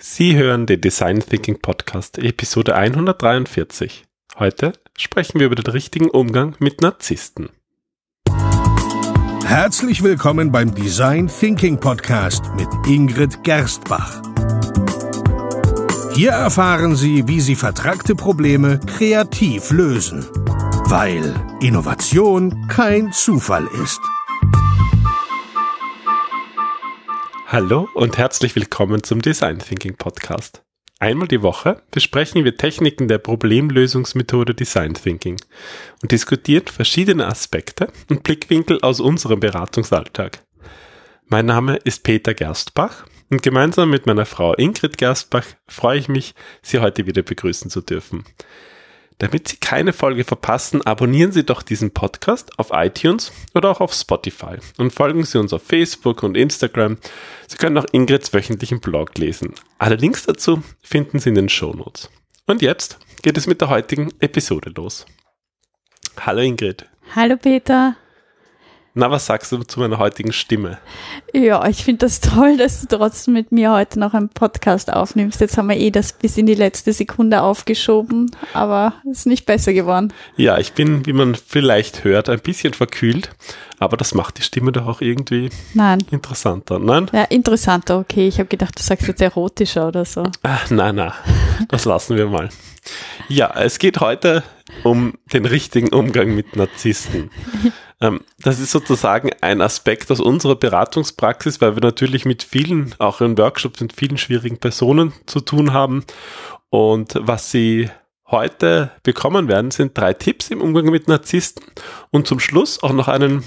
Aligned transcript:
Sie 0.00 0.36
hören 0.36 0.66
den 0.66 0.80
Design 0.80 1.18
Thinking 1.18 1.58
Podcast, 1.58 2.18
Episode 2.18 2.76
143. 2.76 4.04
Heute 4.38 4.72
sprechen 4.96 5.40
wir 5.40 5.46
über 5.46 5.56
den 5.56 5.66
richtigen 5.66 6.08
Umgang 6.08 6.54
mit 6.60 6.80
Narzissten. 6.80 7.48
Herzlich 9.44 10.04
willkommen 10.04 10.52
beim 10.52 10.72
Design 10.72 11.26
Thinking 11.26 11.80
Podcast 11.80 12.44
mit 12.54 12.68
Ingrid 12.86 13.42
Gerstbach. 13.42 14.22
Hier 16.14 16.30
erfahren 16.30 16.94
Sie, 16.94 17.26
wie 17.26 17.40
Sie 17.40 17.56
vertragte 17.56 18.14
Probleme 18.14 18.78
kreativ 18.78 19.72
lösen, 19.72 20.24
weil 20.84 21.34
Innovation 21.60 22.68
kein 22.68 23.10
Zufall 23.10 23.66
ist. 23.82 24.00
Hallo 27.50 27.88
und 27.94 28.18
herzlich 28.18 28.54
willkommen 28.56 29.02
zum 29.02 29.22
Design 29.22 29.58
Thinking 29.58 29.96
Podcast. 29.96 30.62
Einmal 30.98 31.28
die 31.28 31.40
Woche 31.40 31.80
besprechen 31.90 32.44
wir 32.44 32.58
Techniken 32.58 33.08
der 33.08 33.16
Problemlösungsmethode 33.16 34.54
Design 34.54 34.92
Thinking 34.92 35.40
und 36.02 36.12
diskutieren 36.12 36.66
verschiedene 36.66 37.26
Aspekte 37.26 37.90
und 38.10 38.22
Blickwinkel 38.22 38.82
aus 38.82 39.00
unserem 39.00 39.40
Beratungsalltag. 39.40 40.44
Mein 41.24 41.46
Name 41.46 41.76
ist 41.76 42.02
Peter 42.02 42.34
Gerstbach 42.34 43.06
und 43.30 43.42
gemeinsam 43.42 43.88
mit 43.88 44.04
meiner 44.04 44.26
Frau 44.26 44.52
Ingrid 44.52 44.98
Gerstbach 44.98 45.46
freue 45.66 46.00
ich 46.00 46.10
mich, 46.10 46.34
Sie 46.60 46.80
heute 46.80 47.06
wieder 47.06 47.22
begrüßen 47.22 47.70
zu 47.70 47.80
dürfen. 47.80 48.24
Damit 49.18 49.48
Sie 49.48 49.56
keine 49.56 49.92
Folge 49.92 50.22
verpassen, 50.22 50.86
abonnieren 50.86 51.32
Sie 51.32 51.44
doch 51.44 51.62
diesen 51.62 51.90
Podcast 51.90 52.56
auf 52.58 52.68
iTunes 52.72 53.32
oder 53.52 53.70
auch 53.70 53.80
auf 53.80 53.92
Spotify 53.92 54.58
und 54.76 54.92
folgen 54.92 55.24
Sie 55.24 55.38
uns 55.38 55.52
auf 55.52 55.62
Facebook 55.62 56.22
und 56.22 56.36
Instagram. 56.36 56.98
Sie 57.48 57.56
können 57.56 57.76
auch 57.78 57.86
Ingrids 57.90 58.32
wöchentlichen 58.32 58.78
Blog 58.78 59.18
lesen. 59.18 59.54
Alle 59.78 59.96
Links 59.96 60.24
dazu 60.24 60.62
finden 60.82 61.18
Sie 61.18 61.30
in 61.30 61.34
den 61.34 61.48
Shownotes. 61.48 62.10
Und 62.46 62.62
jetzt 62.62 62.98
geht 63.22 63.36
es 63.36 63.48
mit 63.48 63.60
der 63.60 63.70
heutigen 63.70 64.12
Episode 64.20 64.72
los. 64.76 65.04
Hallo 66.20 66.40
Ingrid. 66.40 66.86
Hallo 67.14 67.36
Peter. 67.36 67.96
Na, 68.94 69.10
was 69.10 69.26
sagst 69.26 69.52
du 69.52 69.58
zu 69.62 69.80
meiner 69.80 69.98
heutigen 69.98 70.32
Stimme? 70.32 70.78
Ja, 71.32 71.66
ich 71.68 71.84
finde 71.84 72.06
das 72.06 72.20
toll, 72.20 72.56
dass 72.56 72.80
du 72.80 72.96
trotzdem 72.96 73.34
mit 73.34 73.52
mir 73.52 73.72
heute 73.72 74.00
noch 74.00 74.14
einen 74.14 74.28
Podcast 74.30 74.92
aufnimmst. 74.92 75.40
Jetzt 75.40 75.56
haben 75.56 75.68
wir 75.68 75.76
eh 75.76 75.90
das 75.90 76.12
bis 76.12 76.36
in 76.36 76.46
die 76.46 76.54
letzte 76.54 76.92
Sekunde 76.92 77.42
aufgeschoben, 77.42 78.30
aber 78.54 78.94
es 79.10 79.20
ist 79.20 79.26
nicht 79.26 79.46
besser 79.46 79.72
geworden. 79.72 80.12
Ja, 80.36 80.58
ich 80.58 80.72
bin, 80.72 81.06
wie 81.06 81.12
man 81.12 81.34
vielleicht 81.34 82.02
hört, 82.04 82.28
ein 82.28 82.40
bisschen 82.40 82.72
verkühlt, 82.72 83.30
aber 83.78 83.96
das 83.96 84.14
macht 84.14 84.38
die 84.38 84.42
Stimme 84.42 84.72
doch 84.72 84.86
auch 84.86 85.00
irgendwie 85.00 85.50
nein. 85.74 86.02
interessanter. 86.10 86.78
Nein? 86.78 87.10
Ja, 87.12 87.24
interessanter, 87.24 87.98
okay. 87.98 88.26
Ich 88.26 88.38
habe 88.38 88.48
gedacht, 88.48 88.78
du 88.78 88.82
sagst 88.82 89.06
jetzt 89.06 89.20
erotischer 89.20 89.88
oder 89.88 90.04
so. 90.06 90.24
Ach, 90.42 90.70
nein, 90.70 90.96
nein, 90.96 91.12
das 91.68 91.84
lassen 91.84 92.16
wir 92.16 92.26
mal. 92.26 92.48
Ja, 93.28 93.52
es 93.54 93.78
geht 93.78 94.00
heute 94.00 94.42
um 94.82 95.14
den 95.32 95.44
richtigen 95.44 95.90
Umgang 95.90 96.34
mit 96.34 96.56
Narzissten. 96.56 97.30
Ähm, 98.00 98.20
das 98.38 98.60
ist 98.60 98.70
sozusagen 98.70 99.30
ein 99.40 99.60
Aspekt 99.60 100.10
aus 100.10 100.20
unserer 100.20 100.56
Beratungspraxis, 100.56 101.60
weil 101.60 101.76
wir 101.76 101.82
natürlich 101.82 102.24
mit 102.24 102.42
vielen, 102.42 102.94
auch 102.98 103.20
in 103.20 103.36
Workshops, 103.38 103.80
mit 103.80 103.92
vielen 103.92 104.18
schwierigen 104.18 104.58
Personen 104.58 105.12
zu 105.26 105.40
tun 105.40 105.72
haben. 105.72 106.04
Und 106.70 107.14
was 107.18 107.50
Sie 107.50 107.90
heute 108.30 108.92
bekommen 109.02 109.48
werden, 109.48 109.70
sind 109.70 109.96
drei 109.96 110.12
Tipps 110.12 110.50
im 110.50 110.60
Umgang 110.60 110.86
mit 110.86 111.08
Narzissten 111.08 111.64
und 112.10 112.26
zum 112.26 112.40
Schluss 112.40 112.82
auch 112.82 112.92
noch 112.92 113.08
einen, 113.08 113.42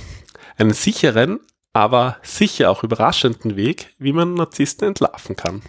einen 0.58 0.74
sicheren, 0.74 1.40
aber 1.74 2.18
sicher 2.24 2.72
auch 2.72 2.84
überraschenden 2.84 3.56
Weg, 3.56 3.94
wie 4.00 4.12
man 4.12 4.34
Narzissten 4.34 4.88
entlarven 4.88 5.36
kann. 5.36 5.62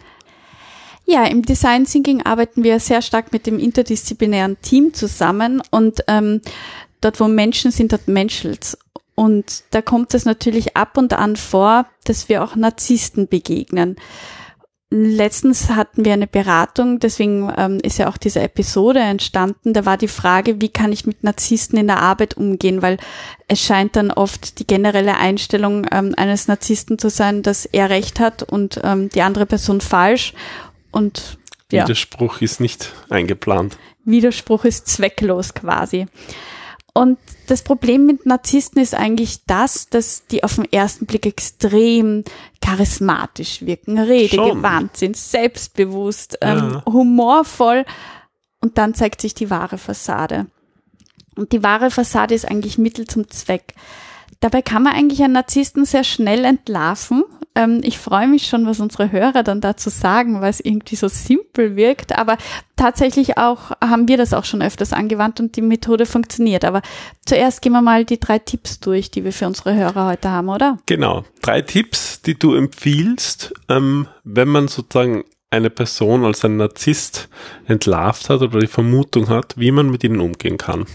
Ja, 1.04 1.24
im 1.24 1.42
Design 1.42 1.84
Thinking 1.84 2.22
arbeiten 2.22 2.62
wir 2.62 2.80
sehr 2.80 3.02
stark 3.02 3.32
mit 3.32 3.46
dem 3.46 3.58
interdisziplinären 3.58 4.60
Team 4.62 4.94
zusammen 4.94 5.60
und 5.70 6.02
ähm, 6.06 6.40
dort, 7.04 7.20
wo 7.20 7.28
Menschen 7.28 7.70
sind, 7.70 7.92
dort 7.92 8.08
menschelt's. 8.08 8.78
Und 9.14 9.64
da 9.70 9.82
kommt 9.82 10.14
es 10.14 10.24
natürlich 10.24 10.76
ab 10.76 10.96
und 10.96 11.12
an 11.12 11.36
vor, 11.36 11.86
dass 12.04 12.28
wir 12.28 12.42
auch 12.42 12.56
Narzissten 12.56 13.28
begegnen. 13.28 13.96
Letztens 14.94 15.70
hatten 15.70 16.04
wir 16.04 16.12
eine 16.12 16.26
Beratung, 16.26 16.98
deswegen 16.98 17.50
ähm, 17.56 17.78
ist 17.82 17.98
ja 17.98 18.10
auch 18.10 18.18
diese 18.18 18.40
Episode 18.40 19.00
entstanden. 19.00 19.72
Da 19.72 19.86
war 19.86 19.96
die 19.96 20.08
Frage, 20.08 20.60
wie 20.60 20.68
kann 20.68 20.92
ich 20.92 21.06
mit 21.06 21.24
Narzissten 21.24 21.78
in 21.78 21.86
der 21.86 22.02
Arbeit 22.02 22.36
umgehen, 22.36 22.82
weil 22.82 22.98
es 23.48 23.62
scheint 23.62 23.96
dann 23.96 24.10
oft 24.10 24.58
die 24.58 24.66
generelle 24.66 25.16
Einstellung 25.16 25.86
ähm, 25.90 26.14
eines 26.18 26.46
Narzissten 26.46 26.98
zu 26.98 27.08
sein, 27.08 27.42
dass 27.42 27.64
er 27.64 27.88
recht 27.88 28.20
hat 28.20 28.42
und 28.42 28.80
ähm, 28.84 29.08
die 29.08 29.22
andere 29.22 29.46
Person 29.46 29.80
falsch. 29.80 30.34
Und 30.90 31.38
ja. 31.70 31.84
Widerspruch 31.84 32.42
ist 32.42 32.60
nicht 32.60 32.92
eingeplant. 33.08 33.78
Widerspruch 34.04 34.66
ist 34.66 34.88
zwecklos 34.88 35.54
quasi. 35.54 36.06
Und 36.94 37.18
das 37.46 37.62
Problem 37.62 38.04
mit 38.04 38.26
Narzissten 38.26 38.82
ist 38.82 38.94
eigentlich 38.94 39.44
das, 39.46 39.88
dass 39.88 40.26
die 40.26 40.44
auf 40.44 40.56
den 40.56 40.70
ersten 40.70 41.06
Blick 41.06 41.24
extrem 41.24 42.24
charismatisch 42.60 43.64
wirken, 43.64 43.98
redegewandt 43.98 44.98
sind, 44.98 45.16
selbstbewusst, 45.16 46.38
ähm, 46.42 46.72
ja. 46.74 46.84
humorvoll 46.84 47.86
und 48.60 48.76
dann 48.76 48.94
zeigt 48.94 49.22
sich 49.22 49.34
die 49.34 49.48
wahre 49.48 49.78
Fassade. 49.78 50.46
Und 51.34 51.52
die 51.52 51.62
wahre 51.62 51.90
Fassade 51.90 52.34
ist 52.34 52.44
eigentlich 52.44 52.76
Mittel 52.76 53.06
zum 53.06 53.28
Zweck. 53.30 53.74
Dabei 54.40 54.60
kann 54.60 54.82
man 54.82 54.92
eigentlich 54.92 55.22
einen 55.22 55.32
Narzissten 55.32 55.86
sehr 55.86 56.04
schnell 56.04 56.44
entlarven, 56.44 57.24
ähm, 57.54 57.80
ich 57.82 57.98
freue 57.98 58.26
mich 58.28 58.46
schon, 58.46 58.66
was 58.66 58.80
unsere 58.80 59.12
Hörer 59.12 59.42
dann 59.42 59.60
dazu 59.60 59.90
sagen, 59.90 60.40
weil 60.40 60.50
es 60.50 60.60
irgendwie 60.60 60.96
so 60.96 61.08
simpel 61.08 61.76
wirkt. 61.76 62.16
Aber 62.16 62.38
tatsächlich 62.76 63.38
auch 63.38 63.72
haben 63.80 64.08
wir 64.08 64.16
das 64.16 64.32
auch 64.32 64.44
schon 64.44 64.62
öfters 64.62 64.92
angewandt 64.92 65.40
und 65.40 65.56
die 65.56 65.62
Methode 65.62 66.06
funktioniert. 66.06 66.64
Aber 66.64 66.82
zuerst 67.26 67.62
gehen 67.62 67.72
wir 67.72 67.82
mal 67.82 68.04
die 68.04 68.20
drei 68.20 68.38
Tipps 68.38 68.80
durch, 68.80 69.10
die 69.10 69.24
wir 69.24 69.32
für 69.32 69.46
unsere 69.46 69.74
Hörer 69.74 70.06
heute 70.06 70.30
haben, 70.30 70.48
oder? 70.48 70.78
Genau. 70.86 71.24
Drei 71.42 71.62
Tipps, 71.62 72.22
die 72.22 72.38
du 72.38 72.54
empfiehlst, 72.54 73.52
ähm, 73.68 74.08
wenn 74.24 74.48
man 74.48 74.68
sozusagen 74.68 75.24
eine 75.52 75.70
Person 75.70 76.24
als 76.24 76.44
ein 76.44 76.56
Narzisst 76.56 77.28
entlarvt 77.66 78.30
hat 78.30 78.40
oder 78.40 78.58
die 78.58 78.66
Vermutung 78.66 79.28
hat, 79.28 79.54
wie 79.56 79.70
man 79.70 79.90
mit 79.90 80.02
ihnen 80.02 80.20
umgehen 80.20 80.56
kann. 80.58 80.86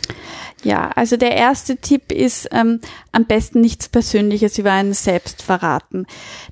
Ja, 0.64 0.90
also 0.96 1.18
der 1.18 1.36
erste 1.36 1.78
Tipp 1.78 2.12
ist 2.12 2.50
ähm, 2.52 2.82
am 3.12 3.26
besten 3.26 3.62
nichts 3.62 3.88
Persönliches 3.88 4.58
über 4.58 4.72
einen 4.72 4.94
selbst 4.94 5.44
verraten. 5.44 6.08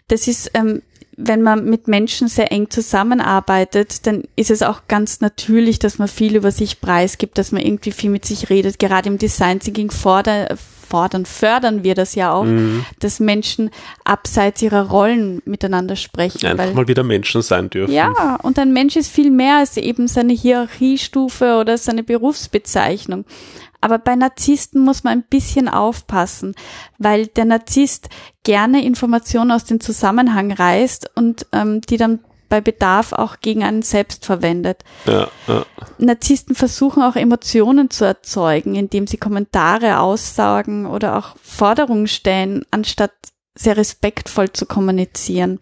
Das 0.07 0.27
ist, 0.27 0.51
ähm, 0.53 0.83
wenn 1.17 1.41
man 1.41 1.65
mit 1.65 1.87
Menschen 1.87 2.27
sehr 2.27 2.51
eng 2.51 2.69
zusammenarbeitet, 2.69 4.05
dann 4.05 4.23
ist 4.35 4.51
es 4.51 4.61
auch 4.61 4.81
ganz 4.87 5.21
natürlich, 5.21 5.79
dass 5.79 5.97
man 5.97 6.07
viel 6.07 6.35
über 6.35 6.51
sich 6.51 6.81
preisgibt, 6.81 7.37
dass 7.37 7.51
man 7.51 7.61
irgendwie 7.61 7.91
viel 7.91 8.11
mit 8.11 8.25
sich 8.25 8.49
redet. 8.49 8.77
Gerade 8.77 9.09
im 9.09 9.17
Design 9.17 9.59
Thinking 9.59 9.91
fordern, 9.91 10.57
fordern, 10.95 11.25
fördern 11.25 11.83
wir 11.83 11.93
das 11.93 12.15
ja 12.15 12.31
auch, 12.31 12.45
mhm. 12.45 12.85
dass 12.99 13.19
Menschen 13.19 13.69
abseits 14.05 14.61
ihrer 14.61 14.89
Rollen 14.89 15.41
miteinander 15.43 15.97
sprechen. 15.97 16.45
Einfach 16.45 16.67
weil, 16.67 16.73
mal 16.73 16.87
wieder 16.87 17.03
Menschen 17.03 17.41
sein 17.41 17.69
dürfen. 17.69 17.93
Ja, 17.93 18.37
und 18.41 18.57
ein 18.57 18.71
Mensch 18.71 18.95
ist 18.95 19.11
viel 19.11 19.29
mehr 19.29 19.57
als 19.57 19.75
eben 19.75 20.07
seine 20.07 20.31
Hierarchiestufe 20.31 21.57
oder 21.59 21.77
seine 21.77 22.03
Berufsbezeichnung. 22.03 23.25
Aber 23.81 23.99
bei 23.99 24.15
Narzissten 24.15 24.81
muss 24.81 25.03
man 25.03 25.19
ein 25.19 25.25
bisschen 25.29 25.67
aufpassen, 25.67 26.55
weil 26.97 27.27
der 27.27 27.43
Narzisst 27.43 28.07
gerne 28.43 28.85
Informationen 28.85 29.51
aus 29.51 29.65
dem 29.65 29.81
Zusammenhang 29.81 30.53
reißt 30.53 31.11
und 31.15 31.45
ähm, 31.51 31.81
die 31.81 31.97
dann 31.97 32.19
bei 32.55 32.61
Bedarf 32.61 33.11
auch 33.11 33.41
gegen 33.41 33.65
einen 33.65 33.81
selbst 33.81 34.25
verwendet. 34.25 34.85
Ja, 35.05 35.27
ja. 35.45 35.65
Narzissten 35.97 36.55
versuchen 36.55 37.03
auch 37.03 37.17
Emotionen 37.17 37.89
zu 37.89 38.05
erzeugen, 38.05 38.75
indem 38.75 39.07
sie 39.07 39.17
Kommentare 39.17 39.99
aussagen 39.99 40.85
oder 40.85 41.17
auch 41.17 41.35
Forderungen 41.43 42.07
stellen, 42.07 42.63
anstatt 42.71 43.11
sehr 43.55 43.75
respektvoll 43.75 44.53
zu 44.53 44.65
kommunizieren. 44.65 45.59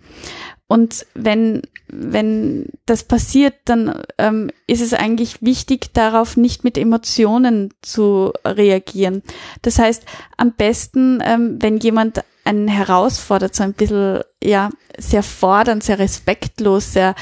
Und 0.68 1.08
wenn, 1.16 1.64
wenn 1.88 2.68
das 2.86 3.04
passiert, 3.06 3.56
dann 3.66 4.04
ähm, 4.20 4.52
ist 4.68 4.82
es 4.82 4.94
eigentlich 4.94 5.42
wichtig, 5.42 5.94
darauf 5.94 6.38
nicht 6.38 6.64
mit 6.64 6.78
Emotionen 6.78 7.74
zu 7.82 8.34
reagieren. 8.46 9.24
Das 9.64 9.80
heißt, 9.80 10.04
am 10.38 10.54
besten, 10.54 11.24
ähm, 11.26 11.58
wenn 11.60 11.78
jemand 11.78 12.24
einen 12.44 12.68
herausfordert, 12.68 13.56
so 13.56 13.64
ein 13.64 13.74
bisschen, 13.74 14.22
ja, 14.44 14.70
sehr 14.98 15.24
fordernd, 15.24 15.84
sehr 15.84 16.00
respektlos, 16.00 16.94
sehr, 16.94 17.16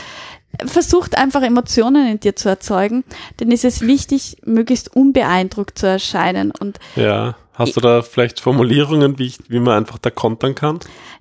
versucht 0.66 1.18
einfach 1.18 1.42
Emotionen 1.42 2.08
in 2.08 2.20
dir 2.20 2.36
zu 2.36 2.50
erzeugen, 2.50 3.04
dann 3.38 3.52
ist 3.52 3.66
es 3.66 3.82
wichtig, 3.82 4.38
möglichst 4.46 4.96
unbeeindruckt 4.96 5.78
zu 5.78 5.88
erscheinen 5.88 6.52
und 6.52 6.80
ja. 6.96 7.36
Hast 7.54 7.76
du 7.76 7.82
da 7.82 8.02
vielleicht 8.02 8.40
Formulierungen, 8.40 9.20
wie, 9.20 9.28
ich, 9.28 9.40
wie 9.50 9.60
man 9.60 9.78
einfach 9.78 10.00
da 10.00 10.10
kontern 10.10 10.56
kann? 10.56 10.80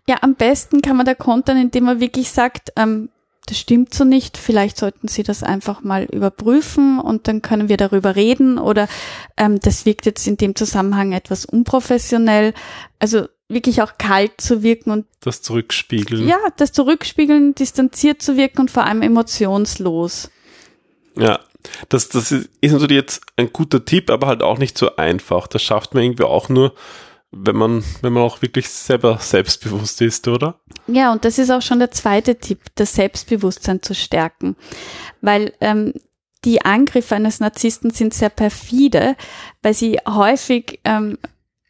Ja, 0.09 0.19
am 0.23 0.37
besten 0.37 0.81
kann 0.81 0.97
man 0.97 1.05
da 1.05 1.15
kontern, 1.15 1.59
indem 1.59 1.85
man 1.85 2.01
wirklich 2.01 2.31
sagt, 2.31 2.73
ähm, 2.77 3.11
das 3.47 3.59
stimmt 3.59 3.93
so 3.93 4.05
nicht, 4.05 4.39
vielleicht 4.39 4.77
sollten 4.77 5.09
Sie 5.09 5.23
das 5.23 5.43
einfach 5.43 5.83
mal 5.83 6.05
überprüfen 6.05 7.01
und 7.01 7.27
dann 7.27 7.43
können 7.43 7.69
wir 7.69 7.77
darüber 7.77 8.15
reden 8.17 8.59
oder 8.59 8.89
ähm, 9.37 9.59
das 9.61 9.87
wirkt 9.87 10.07
jetzt 10.07 10.27
in 10.27 10.37
dem 10.37 10.55
Zusammenhang 10.55 11.13
etwas 11.13 11.45
unprofessionell. 11.45 12.55
Also 13.01 13.27
wirklich 13.51 13.83
auch 13.83 13.99
kalt 13.99 14.41
zu 14.41 14.63
wirken 14.63 14.91
und 14.91 15.07
das 15.21 15.43
Zurückspiegeln. 15.43 16.27
Ja, 16.27 16.39
das 16.57 16.73
Zurückspiegeln, 16.73 17.55
distanziert 17.55 18.23
zu 18.23 18.37
wirken 18.37 18.63
und 18.63 18.71
vor 18.71 18.85
allem 18.85 19.03
emotionslos. 19.03 20.31
Ja, 21.17 21.41
das, 21.89 22.09
das 22.09 22.33
ist 22.33 22.49
natürlich 22.63 22.97
jetzt 22.97 23.23
ein 23.37 23.53
guter 23.53 23.85
Tipp, 23.85 24.11
aber 24.11 24.29
halt 24.29 24.43
auch 24.43 24.59
nicht 24.59 24.79
so 24.79 24.97
einfach. 24.97 25.47
Das 25.47 25.63
schafft 25.63 25.95
man 25.95 26.05
irgendwie 26.05 26.25
auch 26.25 26.49
nur, 26.49 26.75
wenn 27.33 27.57
man, 27.57 27.85
wenn 28.03 28.13
man 28.13 28.23
auch 28.23 28.41
wirklich 28.41 28.69
selber 28.69 29.19
selbstbewusst 29.19 30.01
ist, 30.01 30.27
oder? 30.29 30.61
Ja, 30.87 31.13
und 31.13 31.25
das 31.25 31.39
ist 31.39 31.51
auch 31.51 31.63
schon 31.63 31.81
der 31.81 31.91
zweite 31.91 32.37
Tipp, 32.37 32.61
das 32.77 32.95
Selbstbewusstsein 32.95 33.83
zu 33.83 33.95
stärken. 33.95 34.57
Weil 35.21 35.53
ähm, 35.61 35.93
die 36.45 36.63
Angriffe 36.65 37.17
eines 37.17 37.41
Narzissten 37.41 37.91
sind 37.91 38.15
sehr 38.15 38.31
perfide, 38.31 39.17
weil 39.63 39.75
sie 39.75 39.99
häufig 40.09 40.81
ähm, 40.85 41.19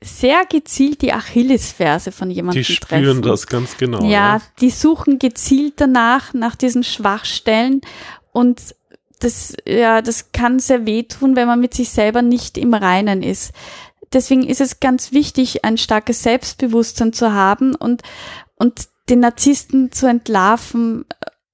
sehr 0.02 0.46
gezielt 0.46 1.02
die 1.02 1.12
Achillesferse 1.12 2.10
von 2.12 2.30
jemandem 2.30 2.62
treffen. 2.62 2.76
Die 2.80 2.86
spüren 2.86 3.04
treffen. 3.04 3.22
das 3.22 3.46
ganz 3.46 3.76
genau. 3.76 4.02
Ja, 4.02 4.08
ja, 4.08 4.42
die 4.60 4.70
suchen 4.70 5.18
gezielt 5.18 5.74
danach, 5.76 6.32
nach 6.32 6.56
diesen 6.56 6.84
Schwachstellen 6.84 7.82
und 8.32 8.74
das, 9.20 9.54
ja, 9.66 10.00
das 10.00 10.32
kann 10.32 10.58
sehr 10.58 10.86
wehtun, 10.86 11.36
wenn 11.36 11.46
man 11.46 11.60
mit 11.60 11.74
sich 11.74 11.90
selber 11.90 12.22
nicht 12.22 12.56
im 12.56 12.72
Reinen 12.72 13.22
ist. 13.22 13.52
Deswegen 14.12 14.42
ist 14.42 14.62
es 14.62 14.80
ganz 14.80 15.12
wichtig, 15.12 15.64
ein 15.64 15.76
starkes 15.76 16.22
Selbstbewusstsein 16.22 17.12
zu 17.12 17.32
haben 17.32 17.74
und, 17.74 18.02
und 18.56 18.88
den 19.10 19.20
Narzissten 19.20 19.92
zu 19.92 20.06
entlarven 20.06 21.04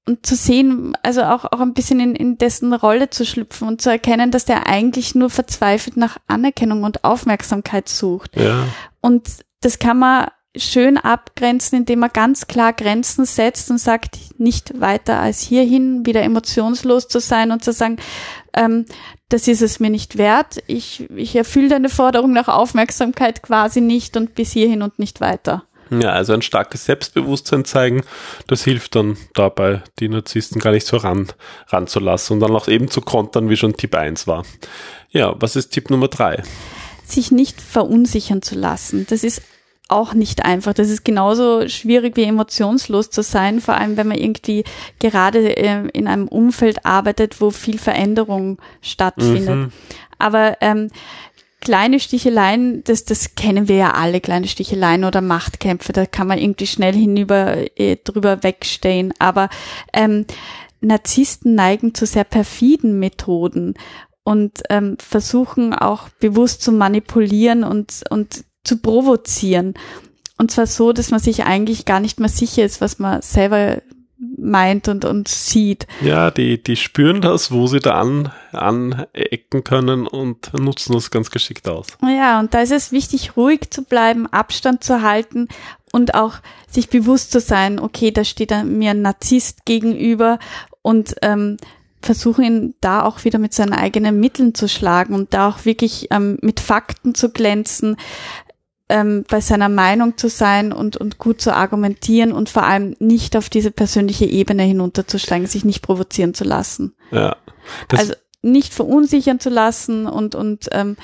und 0.06 0.24
zu 0.24 0.36
sehen, 0.36 0.96
also 1.02 1.22
auch, 1.22 1.44
auch 1.44 1.60
ein 1.60 1.74
bisschen 1.74 1.98
in, 2.00 2.14
in 2.14 2.38
dessen 2.38 2.72
Rolle 2.72 3.10
zu 3.10 3.26
schlüpfen 3.26 3.66
und 3.66 3.82
zu 3.82 3.90
erkennen, 3.90 4.30
dass 4.30 4.44
der 4.44 4.66
eigentlich 4.66 5.14
nur 5.14 5.30
verzweifelt 5.30 5.96
nach 5.96 6.18
Anerkennung 6.28 6.84
und 6.84 7.04
Aufmerksamkeit 7.04 7.88
sucht. 7.88 8.36
Ja. 8.36 8.66
Und 9.00 9.28
das 9.60 9.78
kann 9.78 9.98
man 9.98 10.28
schön 10.56 10.96
abgrenzen, 10.96 11.78
indem 11.78 11.98
man 11.98 12.10
ganz 12.12 12.46
klar 12.46 12.72
Grenzen 12.72 13.24
setzt 13.24 13.70
und 13.70 13.78
sagt, 13.78 14.18
nicht 14.38 14.80
weiter 14.80 15.20
als 15.20 15.40
hierhin, 15.40 16.06
wieder 16.06 16.22
emotionslos 16.22 17.08
zu 17.08 17.20
sein 17.20 17.50
und 17.50 17.62
zu 17.62 17.72
sagen, 17.72 17.98
ähm, 18.54 18.86
das 19.28 19.48
ist 19.48 19.60
es 19.60 19.80
mir 19.80 19.90
nicht 19.90 20.18
wert. 20.18 20.62
Ich, 20.66 21.10
ich 21.14 21.34
erfülle 21.34 21.68
deine 21.68 21.88
Forderung 21.88 22.32
nach 22.32 22.48
Aufmerksamkeit 22.48 23.42
quasi 23.42 23.80
nicht 23.80 24.16
und 24.16 24.34
bis 24.34 24.52
hierhin 24.52 24.82
und 24.82 24.98
nicht 24.98 25.20
weiter. 25.20 25.64
Ja, 25.90 26.10
also 26.10 26.32
ein 26.32 26.42
starkes 26.42 26.84
Selbstbewusstsein 26.84 27.64
zeigen, 27.64 28.02
das 28.46 28.64
hilft 28.64 28.96
dann 28.96 29.16
dabei, 29.34 29.82
die 29.98 30.08
Narzissten 30.08 30.60
gar 30.60 30.72
nicht 30.72 30.86
so 30.86 30.96
ran, 30.96 31.28
ranzulassen 31.68 32.34
und 32.34 32.40
dann 32.40 32.56
auch 32.56 32.68
eben 32.68 32.90
zu 32.90 33.00
kontern, 33.00 33.48
wie 33.50 33.56
schon 33.56 33.76
Tipp 33.76 33.94
1 33.94 34.26
war. 34.26 34.44
Ja, 35.10 35.34
was 35.38 35.56
ist 35.56 35.70
Tipp 35.70 35.90
Nummer 35.90 36.08
3? 36.08 36.42
Sich 37.04 37.30
nicht 37.30 37.60
verunsichern 37.60 38.42
zu 38.42 38.56
lassen. 38.56 39.06
Das 39.08 39.22
ist 39.22 39.42
auch 39.88 40.14
nicht 40.14 40.44
einfach. 40.44 40.74
Das 40.74 40.88
ist 40.88 41.04
genauso 41.04 41.68
schwierig 41.68 42.16
wie 42.16 42.24
emotionslos 42.24 43.10
zu 43.10 43.22
sein, 43.22 43.60
vor 43.60 43.74
allem 43.74 43.96
wenn 43.96 44.08
man 44.08 44.18
irgendwie 44.18 44.64
gerade 44.98 45.56
äh, 45.56 45.88
in 45.92 46.08
einem 46.08 46.26
Umfeld 46.26 46.84
arbeitet, 46.84 47.40
wo 47.40 47.50
viel 47.50 47.78
Veränderung 47.78 48.58
stattfindet. 48.82 49.54
Mhm. 49.54 49.72
Aber 50.18 50.56
ähm, 50.60 50.90
kleine 51.66 51.98
Sticheleien, 51.98 52.84
das, 52.84 53.04
das 53.04 53.34
kennen 53.34 53.66
wir 53.66 53.74
ja 53.74 53.90
alle, 53.90 54.20
kleine 54.20 54.46
Sticheleien 54.46 55.02
oder 55.02 55.20
Machtkämpfe, 55.20 55.92
da 55.92 56.06
kann 56.06 56.28
man 56.28 56.38
irgendwie 56.38 56.68
schnell 56.68 56.94
hinüber 56.94 57.56
äh, 57.76 57.96
drüber 57.96 58.44
wegstehen. 58.44 59.12
Aber 59.18 59.48
ähm, 59.92 60.26
Narzissten 60.80 61.56
neigen 61.56 61.92
zu 61.92 62.06
sehr 62.06 62.22
perfiden 62.22 63.00
Methoden 63.00 63.74
und 64.22 64.62
ähm, 64.70 64.96
versuchen 65.00 65.74
auch 65.74 66.08
bewusst 66.20 66.62
zu 66.62 66.70
manipulieren 66.70 67.64
und, 67.64 68.04
und 68.10 68.44
zu 68.62 68.78
provozieren. 68.78 69.74
Und 70.38 70.52
zwar 70.52 70.68
so, 70.68 70.92
dass 70.92 71.10
man 71.10 71.18
sich 71.18 71.46
eigentlich 71.46 71.84
gar 71.84 71.98
nicht 71.98 72.20
mehr 72.20 72.28
sicher 72.28 72.64
ist, 72.64 72.80
was 72.80 73.00
man 73.00 73.22
selber 73.22 73.82
meint 74.18 74.88
und, 74.88 75.04
und 75.04 75.28
sieht. 75.28 75.86
Ja, 76.02 76.30
die, 76.30 76.62
die 76.62 76.76
spüren 76.76 77.20
das, 77.20 77.52
wo 77.52 77.66
sie 77.66 77.80
da 77.80 78.00
an, 78.00 78.32
anecken 78.52 79.64
können 79.64 80.06
und 80.06 80.52
nutzen 80.58 80.94
das 80.94 81.10
ganz 81.10 81.30
geschickt 81.30 81.68
aus. 81.68 81.86
Ja, 82.02 82.40
und 82.40 82.54
da 82.54 82.60
ist 82.60 82.72
es 82.72 82.92
wichtig, 82.92 83.36
ruhig 83.36 83.70
zu 83.70 83.82
bleiben, 83.82 84.26
Abstand 84.26 84.82
zu 84.82 85.02
halten 85.02 85.48
und 85.92 86.14
auch 86.14 86.36
sich 86.68 86.88
bewusst 86.88 87.30
zu 87.32 87.40
sein, 87.40 87.78
okay, 87.78 88.10
da 88.10 88.24
steht 88.24 88.52
mir 88.64 88.90
ein 88.90 89.02
Narzisst 89.02 89.64
gegenüber 89.64 90.38
und 90.82 91.16
ähm, 91.22 91.56
versuchen 92.00 92.44
ihn 92.44 92.74
da 92.80 93.02
auch 93.02 93.24
wieder 93.24 93.38
mit 93.38 93.52
seinen 93.52 93.72
eigenen 93.72 94.20
Mitteln 94.20 94.54
zu 94.54 94.68
schlagen 94.68 95.14
und 95.14 95.34
da 95.34 95.48
auch 95.48 95.64
wirklich 95.64 96.08
ähm, 96.10 96.38
mit 96.40 96.60
Fakten 96.60 97.14
zu 97.14 97.30
glänzen, 97.30 97.96
ähm, 98.88 99.24
bei 99.28 99.40
seiner 99.40 99.68
Meinung 99.68 100.16
zu 100.16 100.28
sein 100.28 100.72
und, 100.72 100.96
und 100.96 101.18
gut 101.18 101.40
zu 101.40 101.54
argumentieren 101.54 102.32
und 102.32 102.48
vor 102.48 102.62
allem 102.62 102.96
nicht 102.98 103.36
auf 103.36 103.48
diese 103.48 103.70
persönliche 103.70 104.26
Ebene 104.26 104.62
hinunterzusteigen, 104.62 105.46
sich 105.46 105.64
nicht 105.64 105.82
provozieren 105.82 106.34
zu 106.34 106.44
lassen. 106.44 106.94
Ja. 107.10 107.36
Also 107.90 108.14
nicht 108.42 108.72
verunsichern 108.72 109.40
zu 109.40 109.50
lassen 109.50 110.06
und, 110.06 110.34
und 110.34 110.68
ähm, 110.72 110.96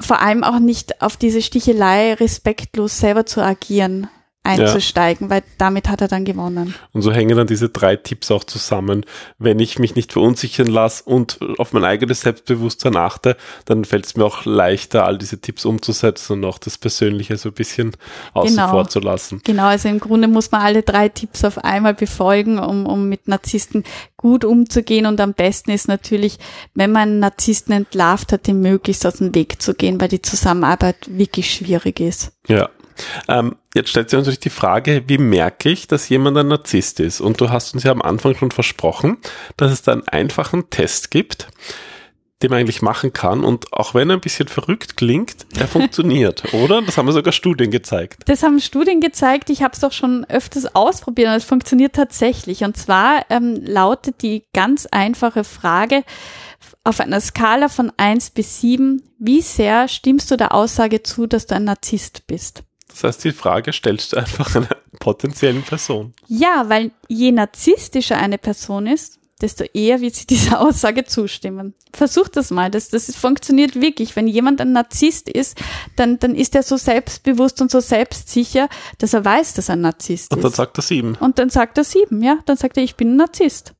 vor 0.00 0.20
allem 0.20 0.44
auch 0.44 0.58
nicht 0.58 1.02
auf 1.02 1.16
diese 1.16 1.42
Stichelei 1.42 2.14
respektlos 2.14 2.98
selber 2.98 3.26
zu 3.26 3.42
agieren 3.42 4.08
einzusteigen, 4.46 5.26
ja. 5.26 5.30
weil 5.30 5.42
damit 5.58 5.88
hat 5.88 6.00
er 6.00 6.08
dann 6.08 6.24
gewonnen. 6.24 6.74
Und 6.92 7.02
so 7.02 7.12
hängen 7.12 7.36
dann 7.36 7.46
diese 7.46 7.68
drei 7.68 7.96
Tipps 7.96 8.30
auch 8.30 8.44
zusammen. 8.44 9.04
Wenn 9.38 9.58
ich 9.58 9.78
mich 9.78 9.94
nicht 9.94 10.12
verunsichern 10.12 10.66
lasse 10.66 11.04
und 11.04 11.38
auf 11.58 11.72
mein 11.72 11.84
eigenes 11.84 12.22
Selbstbewusstsein 12.22 12.96
achte, 12.96 13.36
dann 13.64 13.84
fällt 13.84 14.06
es 14.06 14.16
mir 14.16 14.24
auch 14.24 14.44
leichter, 14.44 15.04
all 15.04 15.18
diese 15.18 15.40
Tipps 15.40 15.64
umzusetzen 15.64 16.34
und 16.34 16.44
auch 16.44 16.58
das 16.58 16.78
Persönliche 16.78 17.36
so 17.36 17.50
ein 17.50 17.54
bisschen 17.54 17.92
außen 18.32 18.56
genau. 18.56 18.70
vor 18.70 18.88
zu 18.88 19.00
lassen. 19.00 19.40
Genau, 19.44 19.64
also 19.64 19.88
im 19.88 20.00
Grunde 20.00 20.28
muss 20.28 20.50
man 20.50 20.62
alle 20.62 20.82
drei 20.82 21.08
Tipps 21.08 21.44
auf 21.44 21.58
einmal 21.58 21.94
befolgen, 21.94 22.58
um, 22.58 22.86
um 22.86 23.08
mit 23.08 23.28
Narzissten 23.28 23.84
gut 24.16 24.44
umzugehen 24.44 25.06
und 25.06 25.20
am 25.20 25.34
besten 25.34 25.70
ist 25.70 25.88
natürlich, 25.88 26.38
wenn 26.74 26.92
man 26.92 27.02
einen 27.02 27.18
Narzissten 27.20 27.74
entlarvt 27.74 28.32
hat, 28.32 28.46
den 28.46 28.60
möglichst 28.60 29.06
aus 29.06 29.16
dem 29.16 29.34
Weg 29.34 29.60
zu 29.60 29.74
gehen, 29.74 30.00
weil 30.00 30.08
die 30.08 30.22
Zusammenarbeit 30.22 30.96
wirklich 31.06 31.52
schwierig 31.52 32.00
ist. 32.00 32.32
Ja, 32.48 32.70
ähm, 33.28 33.56
jetzt 33.74 33.90
stellt 33.90 34.10
sich 34.10 34.16
natürlich 34.16 34.40
die 34.40 34.50
Frage, 34.50 35.04
wie 35.06 35.18
merke 35.18 35.68
ich, 35.70 35.86
dass 35.86 36.08
jemand 36.08 36.36
ein 36.38 36.48
Narzisst 36.48 37.00
ist? 37.00 37.20
Und 37.20 37.40
du 37.40 37.50
hast 37.50 37.74
uns 37.74 37.84
ja 37.84 37.92
am 37.92 38.02
Anfang 38.02 38.34
schon 38.34 38.50
versprochen, 38.50 39.18
dass 39.56 39.72
es 39.72 39.82
da 39.82 39.92
einen 39.92 40.08
einfachen 40.08 40.70
Test 40.70 41.10
gibt, 41.10 41.48
den 42.42 42.50
man 42.50 42.60
eigentlich 42.60 42.82
machen 42.82 43.12
kann. 43.12 43.44
Und 43.44 43.72
auch 43.72 43.94
wenn 43.94 44.10
er 44.10 44.16
ein 44.16 44.20
bisschen 44.20 44.48
verrückt 44.48 44.96
klingt, 44.96 45.46
er 45.58 45.68
funktioniert, 45.68 46.52
oder? 46.52 46.82
Das 46.82 46.98
haben 46.98 47.10
sogar 47.12 47.32
Studien 47.32 47.70
gezeigt. 47.70 48.22
Das 48.26 48.42
haben 48.42 48.60
Studien 48.60 49.00
gezeigt. 49.00 49.50
Ich 49.50 49.62
habe 49.62 49.74
es 49.74 49.82
auch 49.84 49.92
schon 49.92 50.24
öfters 50.26 50.74
ausprobiert 50.74 51.28
und 51.28 51.34
es 51.34 51.44
funktioniert 51.44 51.94
tatsächlich. 51.94 52.64
Und 52.64 52.76
zwar 52.76 53.24
ähm, 53.30 53.60
lautet 53.64 54.22
die 54.22 54.44
ganz 54.52 54.86
einfache 54.86 55.44
Frage, 55.44 56.04
auf 56.86 57.00
einer 57.00 57.20
Skala 57.20 57.68
von 57.68 57.92
eins 57.96 58.30
bis 58.30 58.60
sieben, 58.60 59.02
wie 59.18 59.40
sehr 59.40 59.88
stimmst 59.88 60.30
du 60.30 60.36
der 60.36 60.54
Aussage 60.54 61.02
zu, 61.02 61.26
dass 61.26 61.46
du 61.46 61.56
ein 61.56 61.64
Narzisst 61.64 62.26
bist? 62.26 62.62
Das 62.88 63.04
heißt, 63.04 63.24
die 63.24 63.32
Frage 63.32 63.72
stellst 63.72 64.12
du 64.12 64.16
einfach 64.16 64.54
einer 64.54 64.68
potenziellen 64.98 65.62
Person. 65.62 66.14
Ja, 66.28 66.64
weil 66.68 66.92
je 67.08 67.32
narzisstischer 67.32 68.16
eine 68.16 68.38
Person 68.38 68.86
ist, 68.86 69.18
desto 69.40 69.64
eher 69.64 70.00
wird 70.00 70.14
sie 70.14 70.26
dieser 70.30 70.60
Aussage 70.60 71.04
zustimmen. 71.04 71.74
Versuch 71.92 72.28
das 72.28 72.50
mal, 72.50 72.70
das, 72.70 72.88
das 72.88 73.14
funktioniert 73.14 73.80
wirklich. 73.80 74.16
Wenn 74.16 74.28
jemand 74.28 74.60
ein 74.60 74.72
Narzisst 74.72 75.28
ist, 75.28 75.58
dann, 75.96 76.18
dann 76.18 76.34
ist 76.34 76.54
er 76.54 76.62
so 76.62 76.76
selbstbewusst 76.76 77.60
und 77.60 77.70
so 77.70 77.80
selbstsicher, 77.80 78.68
dass 78.98 79.14
er 79.14 79.24
weiß, 79.24 79.54
dass 79.54 79.68
er 79.68 79.74
ein 79.74 79.82
Narzisst 79.82 80.32
ist. 80.32 80.36
Und 80.36 80.44
dann 80.44 80.52
sagt 80.52 80.78
er 80.78 80.82
sieben. 80.82 81.16
Und 81.16 81.38
dann 81.38 81.50
sagt 81.50 81.78
er 81.78 81.84
sieben, 81.84 82.22
ja. 82.22 82.38
Dann 82.46 82.56
sagt 82.56 82.76
er, 82.76 82.82
ich 82.82 82.96
bin 82.96 83.12
ein 83.12 83.16
Narzisst. 83.16 83.74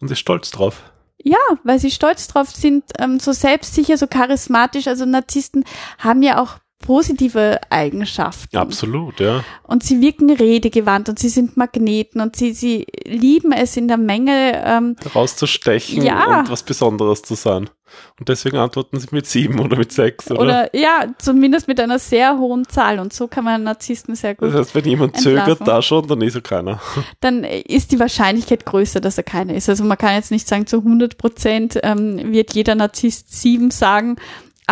Und 0.00 0.10
ist 0.10 0.18
stolz 0.18 0.50
drauf. 0.50 0.82
Ja, 1.24 1.38
weil 1.62 1.78
sie 1.78 1.92
stolz 1.92 2.26
drauf 2.26 2.50
sind, 2.50 2.84
ähm, 2.98 3.20
so 3.20 3.32
selbstsicher, 3.32 3.96
so 3.96 4.08
charismatisch. 4.08 4.88
Also 4.88 5.04
Narzissten 5.04 5.64
haben 5.98 6.22
ja 6.22 6.42
auch 6.42 6.58
positive 6.82 7.58
Eigenschaften. 7.70 8.56
Absolut, 8.56 9.20
ja. 9.20 9.42
Und 9.62 9.82
sie 9.82 10.02
wirken 10.02 10.30
redegewandt 10.30 11.08
und 11.08 11.18
sie 11.18 11.30
sind 11.30 11.56
Magneten 11.56 12.20
und 12.20 12.36
sie, 12.36 12.52
sie 12.52 12.86
lieben 13.04 13.52
es 13.52 13.76
in 13.78 13.88
der 13.88 13.96
Menge 13.96 14.62
ähm, 14.64 14.96
rauszustechen 15.14 16.02
ja. 16.02 16.40
und 16.40 16.50
was 16.50 16.62
Besonderes 16.62 17.22
zu 17.22 17.34
sein. 17.34 17.70
Und 18.18 18.28
deswegen 18.28 18.56
antworten 18.56 18.98
sie 18.98 19.08
mit 19.10 19.26
sieben 19.26 19.58
oder 19.60 19.76
mit 19.76 19.92
sechs, 19.92 20.30
oder? 20.30 20.40
Oder 20.40 20.76
ja, 20.76 21.06
zumindest 21.18 21.68
mit 21.68 21.80
einer 21.80 21.98
sehr 21.98 22.38
hohen 22.38 22.66
Zahl. 22.68 22.98
Und 22.98 23.12
so 23.12 23.28
kann 23.28 23.44
man 23.44 23.64
Narzissten 23.64 24.14
sehr 24.14 24.34
gut. 24.34 24.48
Das 24.48 24.54
heißt, 24.54 24.74
wenn 24.74 24.84
jemand 24.84 25.16
entlarven. 25.16 25.44
zögert 25.56 25.68
da 25.68 25.82
schon, 25.82 26.06
dann 26.06 26.20
ist 26.22 26.34
er 26.34 26.40
keiner. 26.40 26.80
Dann 27.20 27.44
ist 27.44 27.92
die 27.92 28.00
Wahrscheinlichkeit 28.00 28.64
größer, 28.66 29.00
dass 29.00 29.18
er 29.18 29.24
keiner 29.24 29.54
ist. 29.54 29.68
Also 29.68 29.84
man 29.84 29.98
kann 29.98 30.14
jetzt 30.14 30.30
nicht 30.30 30.48
sagen, 30.48 30.66
zu 30.66 30.78
100 30.78 31.18
Prozent 31.18 31.78
ähm, 31.82 32.32
wird 32.32 32.54
jeder 32.54 32.74
Narzisst 32.74 33.32
sieben 33.32 33.70
sagen, 33.70 34.16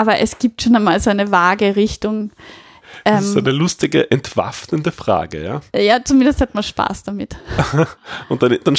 aber 0.00 0.18
es 0.18 0.38
gibt 0.38 0.62
schon 0.62 0.74
einmal 0.74 0.98
so 0.98 1.10
eine 1.10 1.30
vage 1.30 1.76
Richtung. 1.76 2.30
Das 3.04 3.22
ist 3.22 3.36
ähm, 3.36 3.44
eine 3.44 3.52
lustige, 3.52 4.10
entwaffnende 4.10 4.92
Frage, 4.92 5.44
ja? 5.44 5.60
Ja, 5.78 6.02
zumindest 6.02 6.40
hat 6.40 6.54
man 6.54 6.62
Spaß 6.62 7.02
damit. 7.02 7.36
Und 8.30 8.42
dann, 8.42 8.56
dann 8.64 8.78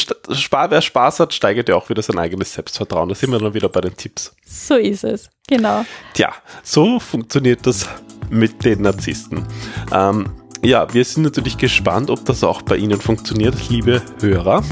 wer 0.69 0.81
Spaß 0.81 1.19
hat, 1.19 1.31
steigert 1.31 1.69
ja 1.69 1.75
auch 1.75 1.89
wieder 1.89 2.01
sein 2.01 2.17
eigenes 2.17 2.53
Selbstvertrauen. 2.55 3.07
Da 3.07 3.13
sind 3.13 3.29
wir 3.29 3.37
dann 3.37 3.53
wieder 3.53 3.69
bei 3.69 3.81
den 3.81 3.95
Tipps. 3.95 4.35
So 4.43 4.77
ist 4.77 5.03
es, 5.03 5.29
genau. 5.47 5.85
Tja, 6.15 6.33
so 6.63 6.99
funktioniert 6.99 7.67
das 7.67 7.87
mit 8.31 8.65
den 8.65 8.81
Narzissten. 8.81 9.45
Ähm, 9.93 10.25
ja, 10.63 10.91
wir 10.91 11.05
sind 11.05 11.21
natürlich 11.21 11.59
gespannt, 11.59 12.09
ob 12.09 12.25
das 12.25 12.43
auch 12.43 12.63
bei 12.63 12.77
Ihnen 12.77 12.99
funktioniert, 12.99 13.69
liebe 13.69 14.01
Hörer. 14.21 14.63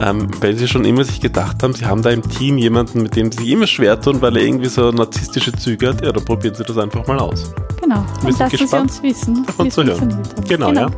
Ähm, 0.00 0.28
weil 0.40 0.56
Sie 0.56 0.68
schon 0.68 0.84
immer 0.84 1.04
sich 1.04 1.20
gedacht 1.20 1.62
haben, 1.62 1.72
Sie 1.74 1.86
haben 1.86 2.02
da 2.02 2.10
im 2.10 2.22
Team 2.28 2.58
jemanden, 2.58 3.02
mit 3.02 3.16
dem 3.16 3.32
Sie 3.32 3.38
sich 3.44 3.48
immer 3.52 3.66
schwer 3.66 4.00
tun, 4.00 4.20
weil 4.20 4.36
er 4.36 4.42
irgendwie 4.42 4.68
so 4.68 4.90
narzisstische 4.90 5.52
Züge 5.52 5.88
hat. 5.88 6.04
Ja, 6.04 6.12
dann 6.12 6.24
probieren 6.24 6.54
Sie 6.54 6.64
das 6.64 6.76
einfach 6.76 7.06
mal 7.06 7.18
aus. 7.18 7.52
Genau. 7.80 8.04
Wir 8.20 8.28
Und 8.28 8.38
lassen 8.38 8.50
Sie 8.50 8.62
gespannt, 8.62 8.90
uns 8.90 9.02
wissen, 9.02 9.46
davon 9.46 9.70
zu 9.70 9.84
hören. 9.84 10.16
hat. 10.16 10.48
Genau, 10.48 10.72
ja. 10.72 10.90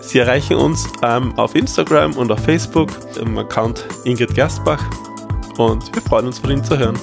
Sie 0.00 0.18
erreichen 0.18 0.56
uns 0.56 0.86
ähm, 1.02 1.36
auf 1.38 1.54
Instagram 1.54 2.14
und 2.16 2.32
auf 2.32 2.40
Facebook 2.40 2.90
im 3.20 3.36
Account 3.38 3.84
Ingrid 4.04 4.34
Gerstbach 4.34 4.82
und 5.58 5.94
wir 5.94 6.02
freuen 6.02 6.26
uns 6.26 6.38
von 6.38 6.50
Ihnen 6.50 6.64
zu 6.64 6.78
hören. 6.78 6.98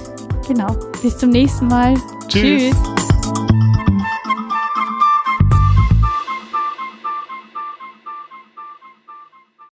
Genau. 0.48 0.76
Bis 1.02 1.18
zum 1.18 1.30
nächsten 1.30 1.68
Mal. 1.68 1.96
Tschüss. 2.28 2.72
Tschüss. 2.72 2.95